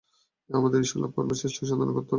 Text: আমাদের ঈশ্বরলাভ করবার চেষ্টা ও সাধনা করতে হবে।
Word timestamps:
আমাদের 0.49 0.79
ঈশ্বরলাভ 0.79 1.11
করবার 1.15 1.37
চেষ্টা 1.41 1.59
ও 1.61 1.69
সাধনা 1.69 1.91
করতে 1.91 1.99
হবে। 1.99 2.09